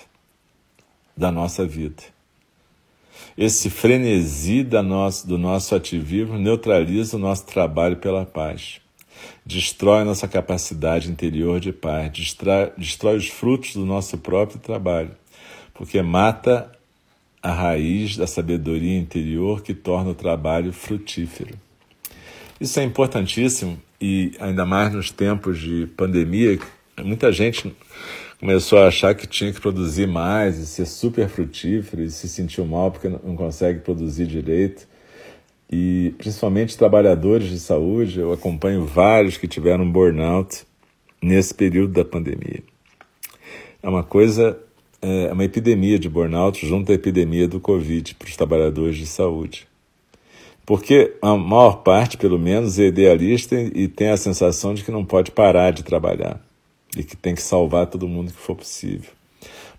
da 1.15 1.31
nossa 1.31 1.65
vida. 1.65 2.03
Esse 3.37 3.69
frenesi 3.69 4.63
da 4.63 4.81
nosso, 4.81 5.27
do 5.27 5.37
nosso 5.37 5.75
ativismo 5.75 6.37
neutraliza 6.37 7.17
o 7.17 7.19
nosso 7.19 7.45
trabalho 7.45 7.97
pela 7.97 8.25
paz. 8.25 8.81
Destrói 9.45 10.03
nossa 10.03 10.27
capacidade 10.27 11.09
interior 11.09 11.59
de 11.59 11.71
paz, 11.71 12.11
destrói, 12.11 12.71
destrói 12.77 13.17
os 13.17 13.27
frutos 13.27 13.73
do 13.73 13.85
nosso 13.85 14.17
próprio 14.17 14.59
trabalho, 14.59 15.11
porque 15.73 16.01
mata 16.01 16.71
a 17.47 17.53
raiz 17.53 18.17
da 18.17 18.27
sabedoria 18.27 18.97
interior 18.97 19.61
que 19.61 19.73
torna 19.73 20.09
o 20.09 20.13
trabalho 20.13 20.73
frutífero. 20.73 21.55
Isso 22.59 22.77
é 22.77 22.83
importantíssimo 22.83 23.81
e 24.01 24.33
ainda 24.37 24.65
mais 24.65 24.93
nos 24.93 25.11
tempos 25.11 25.57
de 25.57 25.87
pandemia, 25.95 26.59
muita 27.01 27.31
gente 27.31 27.73
começou 28.37 28.79
a 28.79 28.87
achar 28.87 29.15
que 29.15 29.25
tinha 29.25 29.53
que 29.53 29.61
produzir 29.61 30.07
mais 30.07 30.57
e 30.57 30.67
ser 30.67 30.85
super 30.85 31.29
frutífero 31.29 32.03
e 32.03 32.11
se 32.11 32.27
sentiu 32.27 32.65
mal 32.65 32.91
porque 32.91 33.07
não 33.07 33.37
consegue 33.37 33.79
produzir 33.79 34.27
direito. 34.27 34.85
E 35.71 36.13
principalmente 36.17 36.77
trabalhadores 36.77 37.47
de 37.49 37.59
saúde, 37.61 38.19
eu 38.19 38.33
acompanho 38.33 38.85
vários 38.85 39.37
que 39.37 39.47
tiveram 39.47 39.89
burnout 39.89 40.65
nesse 41.21 41.53
período 41.53 41.93
da 41.93 42.03
pandemia. 42.03 42.61
É 43.81 43.87
uma 43.87 44.03
coisa 44.03 44.59
é 45.01 45.31
uma 45.31 45.43
epidemia 45.43 45.99
de 45.99 46.09
burnout 46.09 46.65
junto 46.65 46.91
à 46.91 46.95
epidemia 46.95 47.47
do 47.47 47.59
Covid 47.59 48.15
para 48.15 48.27
os 48.27 48.35
trabalhadores 48.35 48.97
de 48.97 49.05
saúde. 49.05 49.67
Porque 50.65 51.15
a 51.21 51.35
maior 51.37 51.77
parte, 51.77 52.17
pelo 52.17 52.37
menos, 52.37 52.77
é 52.77 52.87
idealista 52.87 53.55
e 53.55 53.87
tem 53.87 54.09
a 54.09 54.17
sensação 54.17 54.73
de 54.73 54.83
que 54.83 54.91
não 54.91 55.05
pode 55.05 55.31
parar 55.31 55.71
de 55.71 55.83
trabalhar 55.83 56.41
e 56.97 57.03
que 57.03 57.15
tem 57.15 57.33
que 57.33 57.41
salvar 57.41 57.87
todo 57.87 58.07
mundo 58.07 58.33
que 58.33 58.39
for 58.39 58.55
possível. 58.55 59.11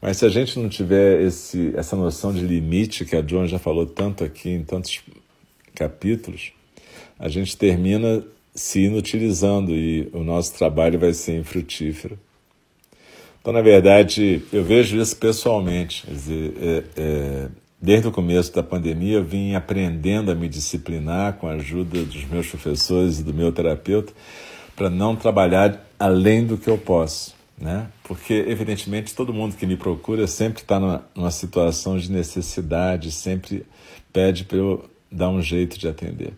Mas 0.01 0.17
se 0.17 0.25
a 0.25 0.29
gente 0.29 0.59
não 0.59 0.69
tiver 0.69 1.21
esse, 1.23 1.73
essa 1.77 1.97
noção 1.97 2.33
de 2.33 2.41
limite 2.41 3.05
que 3.05 3.17
a 3.17 3.21
John 3.21 3.47
já 3.47 3.59
falou 3.59 3.85
tanto 3.85 4.25
aqui 4.25 4.49
em 4.49 4.63
tantos 4.63 5.03
capítulos, 5.75 6.53
a 7.19 7.29
gente 7.29 7.57
termina 7.57 8.25
se 8.55 8.81
inutilizando 8.81 9.73
e 9.73 10.09
o 10.13 10.23
nosso 10.25 10.55
trabalho 10.55 10.99
vai 10.99 11.13
ser 11.13 11.39
infrutífero. 11.39 12.19
Então, 13.49 13.57
na 13.57 13.63
verdade, 13.63 14.43
eu 14.53 14.63
vejo 14.63 15.01
isso 15.01 15.17
pessoalmente. 15.17 16.03
Quer 16.05 16.13
dizer, 16.13 16.55
é, 16.61 16.85
é, 16.99 17.49
desde 17.81 18.07
o 18.07 18.13
começo 18.13 18.55
da 18.55 18.63
pandemia, 18.63 19.17
eu 19.17 19.25
vim 19.25 19.55
aprendendo 19.55 20.31
a 20.31 20.35
me 20.35 20.51
disciplinar 20.51 21.33
com 21.39 21.49
a 21.49 21.53
ajuda 21.53 22.03
dos 22.03 22.27
meus 22.27 22.47
professores 22.47 23.21
e 23.21 23.23
do 23.23 23.33
meu 23.33 23.51
terapeuta 23.51 24.13
para 24.77 24.91
não 24.91 25.17
trabalhar 25.17 25.83
além 25.99 26.45
do 26.45 26.59
que 26.59 26.69
eu 26.69 26.77
posso. 26.77 27.35
Né? 27.59 27.87
Porque, 28.05 28.35
evidentemente, 28.35 29.15
todo 29.15 29.33
mundo 29.33 29.57
que 29.57 29.65
me 29.65 29.79
procura 29.79 30.27
sempre 30.27 30.61
está 30.61 30.79
numa, 30.79 31.07
numa 31.15 31.31
situação 31.31 31.97
de 31.97 32.13
necessidade, 32.13 33.11
sempre 33.11 33.65
pede 34.13 34.45
para 34.45 34.59
eu 34.59 34.85
dar 35.11 35.31
um 35.31 35.41
jeito 35.41 35.79
de 35.79 35.89
atender. 35.89 36.35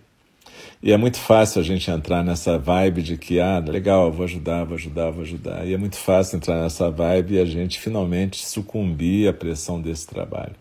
E 0.82 0.92
é 0.92 0.96
muito 0.96 1.18
fácil 1.18 1.60
a 1.60 1.64
gente 1.64 1.90
entrar 1.90 2.24
nessa 2.24 2.58
vibe 2.58 3.02
de 3.02 3.18
que, 3.18 3.38
ah, 3.38 3.58
legal, 3.58 4.10
vou 4.10 4.24
ajudar, 4.24 4.64
vou 4.64 4.76
ajudar, 4.76 5.10
vou 5.10 5.22
ajudar. 5.22 5.66
E 5.66 5.74
é 5.74 5.76
muito 5.76 5.96
fácil 5.96 6.36
entrar 6.36 6.62
nessa 6.62 6.90
vibe 6.90 7.34
e 7.34 7.38
a 7.38 7.44
gente 7.44 7.78
finalmente 7.78 8.46
sucumbir 8.46 9.28
à 9.28 9.32
pressão 9.32 9.80
desse 9.80 10.06
trabalho. 10.06 10.54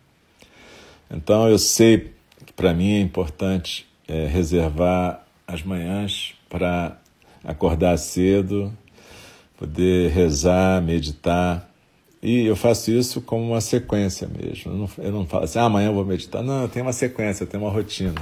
Então 1.10 1.48
eu 1.48 1.58
sei 1.58 2.14
que 2.46 2.52
para 2.52 2.74
mim 2.74 2.92
é 2.92 3.00
importante 3.00 3.88
é, 4.10 4.28
reservar 4.28 5.26
as 5.48 5.64
manhãs 5.64 6.34
para 6.50 6.98
acordar 7.42 7.98
cedo, 7.98 8.74
poder 9.58 10.12
rezar, 10.12 10.82
meditar. 10.82 11.70
E 12.22 12.46
eu 12.46 12.58
faço 12.58 12.92
isso 12.92 13.22
como 13.22 13.52
uma 13.52 13.62
sequência 13.62 14.28
mesmo. 14.28 14.74
Eu 14.74 14.78
não, 14.78 14.90
eu 14.98 15.12
não 15.14 15.26
falo 15.26 15.46
assim, 15.46 15.60
ah, 15.60 15.64
amanhã 15.64 15.88
eu 15.88 15.94
vou 15.94 16.04
meditar. 16.04 16.44
Não, 16.44 16.68
tenho 16.68 16.86
uma 16.86 16.94
sequência, 16.94 17.46
tenho 17.46 17.64
uma 17.64 17.72
rotina. 17.72 18.22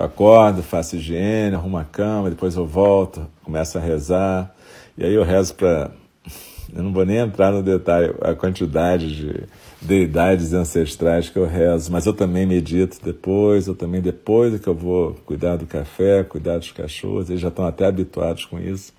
Eu 0.00 0.06
acordo, 0.06 0.62
faço 0.62 0.96
higiene, 0.96 1.54
arrumo 1.54 1.76
a 1.76 1.84
cama, 1.84 2.30
depois 2.30 2.56
eu 2.56 2.64
volto, 2.64 3.26
começo 3.44 3.76
a 3.76 3.80
rezar. 3.82 4.50
E 4.96 5.04
aí 5.04 5.12
eu 5.12 5.22
rezo 5.22 5.54
para. 5.54 5.90
Eu 6.72 6.84
não 6.84 6.92
vou 6.92 7.04
nem 7.04 7.16
entrar 7.16 7.50
no 7.50 7.64
detalhe, 7.64 8.14
a 8.22 8.32
quantidade 8.32 9.16
de 9.16 9.42
deidades 9.82 10.52
ancestrais 10.52 11.28
que 11.28 11.36
eu 11.36 11.44
rezo, 11.44 11.90
mas 11.90 12.06
eu 12.06 12.12
também 12.12 12.46
medito 12.46 12.96
depois, 13.02 13.66
eu 13.66 13.74
também, 13.74 14.00
depois 14.00 14.60
que 14.60 14.68
eu 14.68 14.74
vou 14.74 15.14
cuidar 15.26 15.56
do 15.56 15.66
café, 15.66 16.22
cuidar 16.22 16.58
dos 16.58 16.70
cachorros, 16.70 17.28
eles 17.28 17.42
já 17.42 17.48
estão 17.48 17.66
até 17.66 17.86
habituados 17.86 18.44
com 18.44 18.60
isso. 18.60 18.92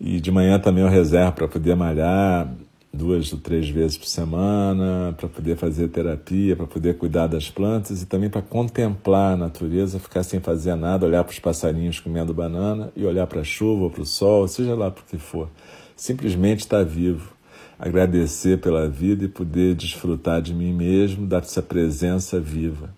E 0.00 0.20
de 0.20 0.30
manhã 0.30 0.56
também 0.60 0.84
eu 0.84 0.88
reservo 0.88 1.32
para 1.32 1.48
poder 1.48 1.74
malhar, 1.74 2.48
duas 2.92 3.32
ou 3.32 3.38
três 3.38 3.68
vezes 3.68 3.98
por 3.98 4.06
semana, 4.06 5.14
para 5.16 5.28
poder 5.28 5.56
fazer 5.56 5.88
terapia, 5.88 6.56
para 6.56 6.66
poder 6.66 6.96
cuidar 6.96 7.26
das 7.26 7.50
plantas 7.50 8.02
e 8.02 8.06
também 8.06 8.30
para 8.30 8.42
contemplar 8.42 9.34
a 9.34 9.36
natureza, 9.36 9.98
ficar 9.98 10.22
sem 10.22 10.40
fazer 10.40 10.74
nada, 10.74 11.06
olhar 11.06 11.22
para 11.22 11.32
os 11.32 11.38
passarinhos 11.38 12.00
comendo 12.00 12.32
banana 12.32 12.90
e 12.96 13.04
olhar 13.04 13.26
para 13.26 13.40
a 13.40 13.44
chuva 13.44 13.90
para 13.90 14.02
o 14.02 14.06
sol, 14.06 14.48
seja 14.48 14.74
lá 14.74 14.90
por 14.90 15.04
que 15.04 15.18
for. 15.18 15.48
Simplesmente 15.94 16.60
estar 16.60 16.84
vivo, 16.84 17.32
agradecer 17.78 18.58
pela 18.58 18.88
vida 18.88 19.24
e 19.24 19.28
poder 19.28 19.74
desfrutar 19.74 20.40
de 20.40 20.54
mim 20.54 20.72
mesmo, 20.72 21.26
dessa 21.26 21.60
presença 21.60 22.40
viva, 22.40 22.90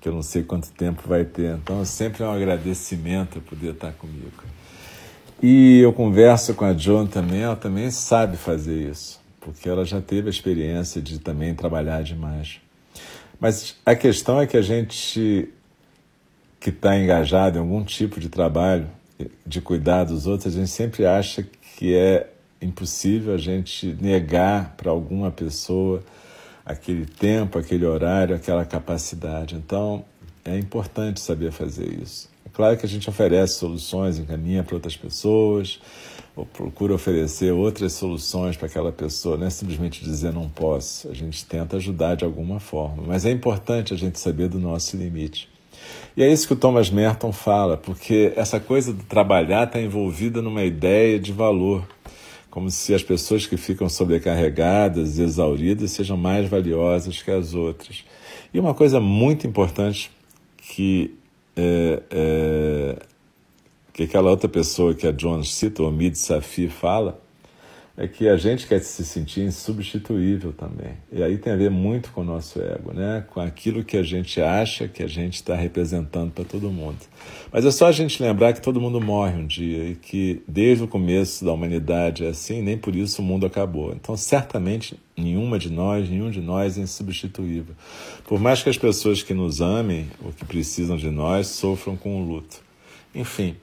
que 0.00 0.08
eu 0.08 0.12
não 0.12 0.22
sei 0.22 0.42
quanto 0.42 0.70
tempo 0.72 1.02
vai 1.06 1.24
ter. 1.24 1.54
Então, 1.56 1.84
sempre 1.84 2.24
é 2.24 2.26
um 2.26 2.32
agradecimento 2.32 3.40
poder 3.42 3.74
estar 3.74 3.92
comigo. 3.92 4.42
E 5.42 5.78
eu 5.80 5.92
converso 5.92 6.52
com 6.52 6.66
a 6.66 6.72
John 6.74 7.06
também, 7.06 7.40
ela 7.40 7.56
também 7.56 7.90
sabe 7.90 8.36
fazer 8.36 8.90
isso 8.90 9.19
porque 9.40 9.68
ela 9.68 9.84
já 9.84 10.00
teve 10.00 10.28
a 10.28 10.30
experiência 10.30 11.00
de 11.00 11.18
também 11.18 11.54
trabalhar 11.54 12.02
demais. 12.02 12.60
Mas 13.40 13.76
a 13.86 13.94
questão 13.94 14.40
é 14.40 14.46
que 14.46 14.56
a 14.56 14.62
gente 14.62 15.48
que 16.60 16.68
está 16.68 16.98
engajado 16.98 17.56
em 17.56 17.60
algum 17.60 17.82
tipo 17.82 18.20
de 18.20 18.28
trabalho, 18.28 18.86
de 19.46 19.62
cuidar 19.62 20.04
dos 20.04 20.26
outros, 20.26 20.54
a 20.54 20.58
gente 20.58 20.70
sempre 20.70 21.06
acha 21.06 21.42
que 21.76 21.94
é 21.94 22.30
impossível 22.60 23.34
a 23.34 23.38
gente 23.38 23.96
negar 23.98 24.74
para 24.76 24.90
alguma 24.90 25.30
pessoa 25.30 26.02
aquele 26.64 27.06
tempo, 27.06 27.58
aquele 27.58 27.86
horário, 27.86 28.36
aquela 28.36 28.66
capacidade. 28.66 29.54
Então, 29.54 30.04
é 30.44 30.58
importante 30.58 31.20
saber 31.20 31.50
fazer 31.50 31.88
isso. 32.02 32.28
É 32.44 32.50
claro 32.52 32.76
que 32.76 32.84
a 32.84 32.88
gente 32.88 33.08
oferece 33.08 33.54
soluções, 33.54 34.18
encaminha 34.18 34.62
para 34.62 34.74
outras 34.74 34.96
pessoas, 34.96 35.80
ou 36.40 36.46
procura 36.46 36.94
oferecer 36.94 37.52
outras 37.52 37.92
soluções 37.92 38.56
para 38.56 38.66
aquela 38.66 38.90
pessoa, 38.90 39.36
não 39.36 39.46
é 39.46 39.50
simplesmente 39.50 40.02
dizer 40.02 40.32
não 40.32 40.48
posso. 40.48 41.08
A 41.08 41.14
gente 41.14 41.44
tenta 41.44 41.76
ajudar 41.76 42.14
de 42.14 42.24
alguma 42.24 42.58
forma, 42.58 43.02
mas 43.06 43.26
é 43.26 43.30
importante 43.30 43.92
a 43.92 43.96
gente 43.96 44.18
saber 44.18 44.48
do 44.48 44.58
nosso 44.58 44.96
limite. 44.96 45.48
E 46.16 46.22
é 46.22 46.32
isso 46.32 46.46
que 46.46 46.54
o 46.54 46.56
Thomas 46.56 46.90
Merton 46.90 47.30
fala, 47.30 47.76
porque 47.76 48.32
essa 48.36 48.58
coisa 48.58 48.92
de 48.92 49.02
trabalhar 49.04 49.66
está 49.66 49.80
envolvida 49.80 50.40
numa 50.40 50.64
ideia 50.64 51.18
de 51.18 51.32
valor, 51.32 51.86
como 52.50 52.70
se 52.70 52.94
as 52.94 53.02
pessoas 53.02 53.46
que 53.46 53.58
ficam 53.58 53.88
sobrecarregadas 53.88 55.18
e 55.18 55.22
exauridas 55.22 55.90
sejam 55.90 56.16
mais 56.16 56.48
valiosas 56.48 57.22
que 57.22 57.30
as 57.30 57.54
outras. 57.54 58.02
E 58.52 58.58
uma 58.58 58.72
coisa 58.72 58.98
muito 58.98 59.46
importante 59.46 60.10
que 60.56 61.14
é, 61.54 62.02
é, 62.10 62.96
que 63.92 64.04
aquela 64.04 64.30
outra 64.30 64.48
pessoa 64.48 64.94
que 64.94 65.06
a 65.06 65.12
John 65.12 65.42
cita, 65.42 65.82
o 65.82 65.88
Omid 65.88 66.16
Safi, 66.16 66.68
fala, 66.68 67.20
é 67.96 68.08
que 68.08 68.26
a 68.26 68.36
gente 68.38 68.66
quer 68.66 68.80
se 68.80 69.04
sentir 69.04 69.42
insubstituível 69.42 70.54
também. 70.54 70.94
E 71.12 71.22
aí 71.22 71.36
tem 71.36 71.52
a 71.52 71.56
ver 71.56 71.70
muito 71.70 72.12
com 72.12 72.22
o 72.22 72.24
nosso 72.24 72.58
ego, 72.58 72.94
né? 72.94 73.22
com 73.28 73.40
aquilo 73.40 73.84
que 73.84 73.94
a 73.96 74.02
gente 74.02 74.40
acha 74.40 74.88
que 74.88 75.02
a 75.02 75.06
gente 75.06 75.34
está 75.34 75.54
representando 75.54 76.30
para 76.30 76.44
todo 76.44 76.70
mundo. 76.70 76.96
Mas 77.52 77.66
é 77.66 77.70
só 77.70 77.88
a 77.88 77.92
gente 77.92 78.22
lembrar 78.22 78.54
que 78.54 78.62
todo 78.62 78.80
mundo 78.80 79.02
morre 79.02 79.36
um 79.36 79.46
dia 79.46 79.84
e 79.84 79.96
que 79.96 80.42
desde 80.48 80.82
o 80.82 80.88
começo 80.88 81.44
da 81.44 81.52
humanidade 81.52 82.24
é 82.24 82.30
assim, 82.30 82.62
nem 82.62 82.78
por 82.78 82.96
isso 82.96 83.20
o 83.20 83.24
mundo 83.24 83.44
acabou. 83.44 83.92
Então, 83.92 84.16
certamente, 84.16 84.98
nenhuma 85.14 85.58
de 85.58 85.70
nós, 85.70 86.08
nenhum 86.08 86.30
de 86.30 86.40
nós 86.40 86.78
é 86.78 86.80
insubstituível. 86.80 87.74
Por 88.24 88.40
mais 88.40 88.62
que 88.62 88.70
as 88.70 88.78
pessoas 88.78 89.22
que 89.22 89.34
nos 89.34 89.60
amem 89.60 90.08
ou 90.24 90.32
que 90.32 90.46
precisam 90.46 90.96
de 90.96 91.10
nós 91.10 91.48
sofram 91.48 91.98
com 91.98 92.22
o 92.22 92.24
luto. 92.24 92.62
Enfim, 93.14 93.56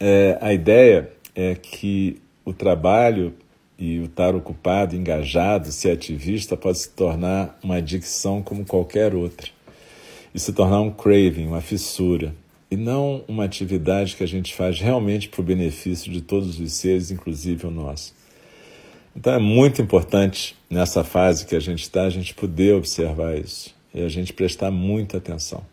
é, 0.00 0.38
a 0.40 0.52
ideia 0.52 1.10
é 1.34 1.54
que 1.54 2.20
o 2.44 2.52
trabalho 2.52 3.34
e 3.78 3.98
o 3.98 4.04
estar 4.04 4.34
ocupado, 4.34 4.96
engajado, 4.96 5.70
ser 5.70 5.90
ativista 5.90 6.56
pode 6.56 6.78
se 6.78 6.90
tornar 6.90 7.58
uma 7.62 7.76
adicção 7.76 8.42
como 8.42 8.64
qualquer 8.64 9.14
outra 9.14 9.48
e 10.34 10.38
se 10.38 10.52
tornar 10.52 10.80
um 10.80 10.90
craving, 10.90 11.46
uma 11.46 11.60
fissura, 11.60 12.34
e 12.70 12.76
não 12.76 13.24
uma 13.28 13.44
atividade 13.44 14.16
que 14.16 14.24
a 14.24 14.26
gente 14.26 14.54
faz 14.54 14.80
realmente 14.80 15.28
para 15.28 15.40
o 15.40 15.44
benefício 15.44 16.10
de 16.10 16.20
todos 16.20 16.58
os 16.58 16.72
seres, 16.72 17.10
inclusive 17.10 17.66
o 17.66 17.70
nosso. 17.70 18.14
Então 19.14 19.32
é 19.32 19.38
muito 19.38 19.80
importante 19.80 20.54
nessa 20.68 21.02
fase 21.02 21.46
que 21.46 21.54
a 21.54 21.60
gente 21.60 21.82
está, 21.82 22.02
a 22.02 22.10
gente 22.10 22.34
poder 22.34 22.74
observar 22.74 23.38
isso 23.38 23.74
e 23.94 24.02
a 24.02 24.08
gente 24.08 24.32
prestar 24.32 24.70
muita 24.70 25.16
atenção, 25.16 25.64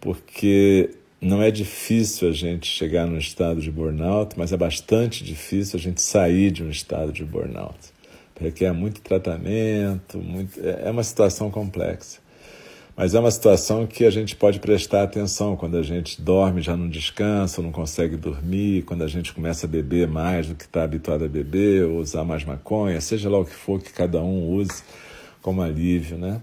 porque 0.00 0.90
não 1.20 1.42
é 1.42 1.50
difícil 1.50 2.28
a 2.28 2.32
gente 2.32 2.66
chegar 2.66 3.06
num 3.06 3.18
estado 3.18 3.60
de 3.60 3.70
burnout, 3.70 4.38
mas 4.38 4.52
é 4.52 4.56
bastante 4.56 5.22
difícil 5.22 5.78
a 5.78 5.82
gente 5.82 6.00
sair 6.00 6.50
de 6.50 6.62
um 6.62 6.70
estado 6.70 7.12
de 7.12 7.24
burnout. 7.24 7.78
Requer 8.40 8.72
muito 8.72 9.02
tratamento, 9.02 10.16
muito... 10.16 10.58
É, 10.60 10.84
é 10.86 10.90
uma 10.90 11.04
situação 11.04 11.50
complexa. 11.50 12.20
Mas 12.96 13.14
é 13.14 13.20
uma 13.20 13.30
situação 13.30 13.86
que 13.86 14.04
a 14.04 14.10
gente 14.10 14.34
pode 14.34 14.60
prestar 14.60 15.02
atenção 15.02 15.56
quando 15.56 15.76
a 15.76 15.82
gente 15.82 16.20
dorme, 16.20 16.62
já 16.62 16.74
não 16.74 16.88
descansa, 16.88 17.60
não 17.60 17.70
consegue 17.70 18.16
dormir, 18.16 18.82
quando 18.82 19.04
a 19.04 19.06
gente 19.06 19.32
começa 19.34 19.66
a 19.66 19.68
beber 19.68 20.08
mais 20.08 20.46
do 20.46 20.54
que 20.54 20.64
está 20.64 20.84
habituado 20.84 21.24
a 21.24 21.28
beber, 21.28 21.84
ou 21.84 21.98
usar 21.98 22.24
mais 22.24 22.44
maconha, 22.44 22.98
seja 23.00 23.28
lá 23.28 23.38
o 23.38 23.44
que 23.44 23.54
for 23.54 23.80
que 23.80 23.92
cada 23.92 24.22
um 24.22 24.50
use 24.50 24.82
como 25.42 25.60
alívio, 25.60 26.16
né? 26.16 26.40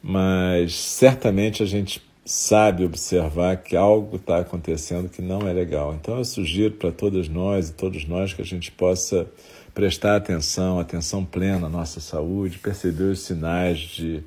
Mas 0.00 0.74
certamente 0.76 1.62
a 1.62 1.66
gente 1.66 2.05
sabe 2.26 2.84
observar 2.84 3.58
que 3.58 3.76
algo 3.76 4.16
está 4.16 4.40
acontecendo 4.40 5.08
que 5.08 5.22
não 5.22 5.48
é 5.48 5.52
legal. 5.52 5.94
Então 5.94 6.18
eu 6.18 6.24
sugiro 6.24 6.74
para 6.74 6.90
todas 6.90 7.28
nós 7.28 7.68
e 7.68 7.72
todos 7.72 8.04
nós 8.04 8.34
que 8.34 8.42
a 8.42 8.44
gente 8.44 8.72
possa 8.72 9.28
prestar 9.72 10.16
atenção, 10.16 10.80
atenção 10.80 11.24
plena 11.24 11.68
à 11.68 11.70
nossa 11.70 12.00
saúde, 12.00 12.58
perceber 12.58 13.04
os 13.04 13.20
sinais 13.20 13.78
de 13.78 14.24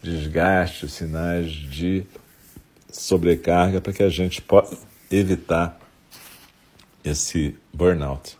desgaste, 0.00 0.84
os 0.84 0.92
sinais 0.92 1.50
de 1.50 2.06
sobrecarga 2.88 3.80
para 3.80 3.92
que 3.92 4.02
a 4.04 4.08
gente 4.08 4.40
possa 4.40 4.78
evitar 5.10 5.76
esse 7.04 7.56
burnout. 7.74 8.39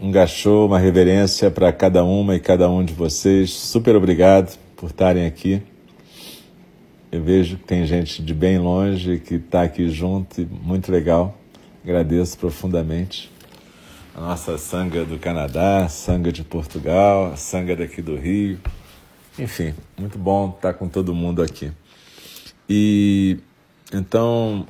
um 0.00 0.10
gachô, 0.10 0.66
uma 0.66 0.78
reverência 0.78 1.50
para 1.50 1.72
cada 1.72 2.04
uma 2.04 2.36
e 2.36 2.40
cada 2.40 2.68
um 2.68 2.84
de 2.84 2.92
vocês. 2.92 3.50
Super 3.50 3.96
obrigado 3.96 4.58
por 4.76 4.90
estarem 4.90 5.26
aqui. 5.26 5.62
Eu 7.10 7.22
vejo 7.22 7.56
que 7.56 7.64
tem 7.64 7.86
gente 7.86 8.22
de 8.22 8.34
bem 8.34 8.58
longe 8.58 9.18
que 9.18 9.36
está 9.36 9.62
aqui 9.62 9.88
junto, 9.88 10.40
e 10.40 10.44
muito 10.44 10.92
legal. 10.92 11.36
Agradeço 11.82 12.36
profundamente. 12.36 13.30
A 14.14 14.20
nossa 14.20 14.58
sanga 14.58 15.04
do 15.04 15.18
Canadá, 15.18 15.88
sanga 15.88 16.32
de 16.32 16.42
Portugal, 16.42 17.36
sanga 17.36 17.76
daqui 17.76 18.02
do 18.02 18.16
Rio. 18.16 18.58
Enfim, 19.38 19.74
muito 19.96 20.18
bom 20.18 20.50
estar 20.50 20.74
com 20.74 20.88
todo 20.88 21.14
mundo 21.14 21.42
aqui. 21.42 21.70
E 22.68 23.38
então, 23.92 24.66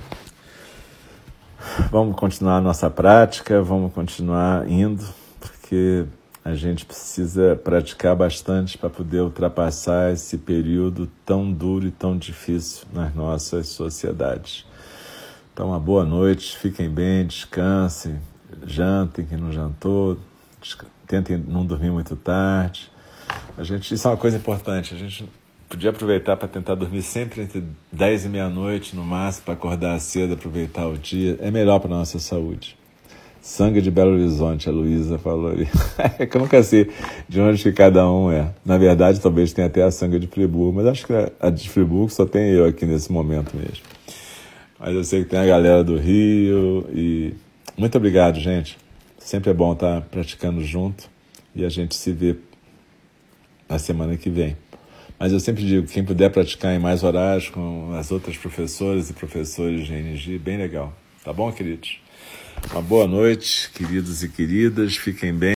Vamos 1.91 2.17
continuar 2.17 2.57
a 2.57 2.61
nossa 2.61 2.89
prática, 2.89 3.63
vamos 3.63 3.93
continuar 3.93 4.69
indo, 4.69 5.05
porque 5.41 6.05
a 6.45 6.55
gente 6.55 6.87
precisa 6.87 7.57
praticar 7.57 8.15
bastante 8.15 8.79
para 8.79 8.89
poder 8.89 9.21
ultrapassar 9.21 10.13
esse 10.13 10.39
período 10.39 11.09
tão 11.25 11.53
duro 11.53 11.87
e 11.87 11.91
tão 11.91 12.17
difícil 12.17 12.87
nas 12.93 13.15
nossas 13.15 13.69
sociedades. 13.69 14.65
Então, 15.53 15.69
uma 15.69 15.81
boa 15.81 16.05
noite, 16.05 16.57
fiquem 16.57 16.89
bem, 16.89 17.27
descansem, 17.27 18.21
jantem 18.65 19.27
quem 19.27 19.39
não 19.39 19.51
jantou, 19.51 20.19
tentem 21.07 21.37
não 21.37 21.67
dormir 21.67 21.91
muito 21.91 22.15
tarde. 22.15 22.91
A 23.59 23.65
gente, 23.65 23.93
isso 23.93 24.07
é 24.07 24.11
uma 24.11 24.17
coisa 24.17 24.37
importante, 24.37 24.95
a 24.95 24.99
gente 24.99 25.29
podia 25.69 25.91
aproveitar 25.91 26.37
para 26.37 26.49
tentar 26.49 26.75
dormir 26.75 27.03
sempre 27.03 27.43
entre 27.43 27.63
10 27.93 28.27
e 28.27 28.29
meia-noite 28.29 28.95
no 28.95 29.05
máximo, 29.05 29.47
para 29.47 29.55
acordar 29.55 29.99
cedo, 30.01 30.35
aproveitar 30.35 30.87
o 30.87 30.97
dia. 30.97 31.37
É 31.41 31.51
melhor 31.51 31.79
para 31.81 31.93
a 31.93 31.99
nossa 31.99 32.19
saúde. 32.19 32.77
Sangue 33.41 33.81
de 33.81 33.93
Belo 33.93 34.13
Horizonte, 34.13 34.69
a 34.69 34.73
Luísa 34.73 35.19
falou 35.19 35.53
ali. 35.53 35.69
é 36.19 36.27
que 36.27 36.37
eu 36.37 36.41
nunca 36.41 36.63
sei 36.65 36.91
de 37.29 37.41
onde 37.41 37.63
que 37.63 37.73
cada 37.73 38.11
um 38.11 38.31
é. 38.31 38.53
Na 38.65 38.77
verdade, 38.77 39.21
talvez 39.21 39.53
tenha 39.53 39.69
até 39.69 39.83
a 39.83 39.91
sangue 39.91 40.19
de 40.19 40.27
Friburgo, 40.27 40.73
mas 40.73 40.87
acho 40.87 41.07
que 41.07 41.13
a 41.39 41.51
de 41.51 41.71
Friburgo 41.71 42.11
só 42.11 42.27
tem 42.27 42.51
eu 42.51 42.65
aqui 42.65 42.85
nesse 42.85 43.11
momento 43.13 43.57
mesmo. 43.57 43.85
Mas 44.79 44.95
eu 44.95 45.05
sei 45.05 45.23
que 45.23 45.31
tem 45.31 45.39
a 45.39 45.47
galera 45.47 45.85
do 45.85 45.97
Rio 45.97 46.87
e 46.93 47.35
muito 47.79 47.97
obrigado, 47.97 48.41
gente. 48.41 48.77
Sempre 49.19 49.51
é 49.51 49.55
bom 49.55 49.73
estar 49.73 50.01
praticando 50.03 50.63
junto 50.65 51.09
e 51.55 51.65
a 51.65 51.69
gente 51.69 51.95
se 51.95 52.13
vê 52.13 52.37
na 53.69 53.79
semana 53.79 54.17
que 54.17 54.29
vem. 54.29 54.57
Mas 55.19 55.33
eu 55.33 55.41
sempre 55.41 55.65
digo, 55.65 55.87
quem 55.87 56.05
puder 56.05 56.31
praticar 56.31 56.75
em 56.75 56.79
mais 56.79 57.03
horários 57.03 57.49
com 57.49 57.93
as 57.95 58.11
outras 58.11 58.37
professoras 58.37 59.09
e 59.09 59.13
professores 59.13 59.87
de 59.87 59.93
GNG, 59.93 60.39
bem 60.39 60.59
legal. 60.59 60.93
Tá 61.25 61.33
bom, 61.33 61.51
queridos? 61.51 61.99
Uma 62.71 62.83
boa 62.83 63.07
noite, 63.07 63.71
queridos 63.73 64.23
e 64.23 64.29
queridas. 64.29 64.97
Fiquem 64.97 65.33
bem. 65.33 65.55